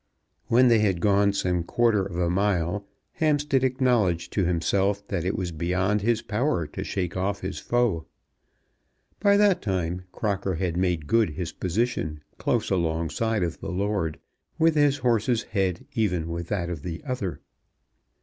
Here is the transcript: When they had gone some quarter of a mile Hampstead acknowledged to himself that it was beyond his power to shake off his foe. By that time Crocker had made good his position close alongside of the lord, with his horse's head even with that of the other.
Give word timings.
When 0.47 0.67
they 0.67 0.79
had 0.79 0.99
gone 0.99 1.31
some 1.31 1.61
quarter 1.61 2.03
of 2.03 2.17
a 2.17 2.27
mile 2.27 2.87
Hampstead 3.11 3.63
acknowledged 3.63 4.33
to 4.33 4.43
himself 4.45 5.07
that 5.09 5.23
it 5.23 5.35
was 5.35 5.51
beyond 5.51 6.01
his 6.01 6.23
power 6.23 6.65
to 6.65 6.83
shake 6.83 7.15
off 7.15 7.41
his 7.41 7.59
foe. 7.59 8.07
By 9.19 9.37
that 9.37 9.61
time 9.61 10.01
Crocker 10.11 10.55
had 10.55 10.75
made 10.75 11.05
good 11.05 11.29
his 11.29 11.51
position 11.51 12.23
close 12.39 12.71
alongside 12.71 13.43
of 13.43 13.59
the 13.59 13.69
lord, 13.69 14.17
with 14.57 14.73
his 14.73 14.97
horse's 14.97 15.43
head 15.43 15.85
even 15.93 16.29
with 16.29 16.47
that 16.47 16.71
of 16.71 16.81
the 16.81 17.03
other. 17.03 17.39